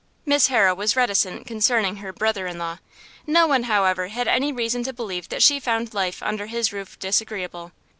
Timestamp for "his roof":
6.47-6.97